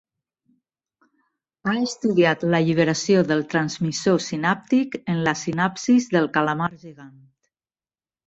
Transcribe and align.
Ha 1.71 1.75
estudiat 1.87 2.45
l'alliberació 2.53 3.21
del 3.31 3.45
transmissor 3.51 4.17
sinàptic 4.29 4.97
en 5.15 5.23
la 5.29 5.37
sinapsis 5.45 6.11
del 6.17 6.29
calamar 6.39 6.71
gegant. 6.87 7.15